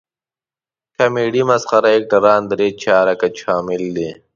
کمیډي 0.95 1.41
مسخره 1.49 1.89
اکټران 1.97 2.41
درې 2.51 2.67
چارکه 2.83 3.27
شامل 3.41 3.83
دي. 3.95 4.09